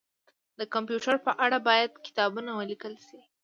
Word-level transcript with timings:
د 0.59 0.61
کمپيوټر 0.73 1.15
په 1.25 1.31
اړه 1.45 1.57
باید 1.67 1.91
کتابونه 2.05 2.49
ولیکل 2.53 2.93
شي 3.05 3.19